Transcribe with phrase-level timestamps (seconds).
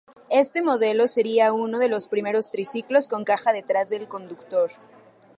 [0.31, 4.71] Este modelo sería uno de los primeros triciclos con caja detrás del conductor.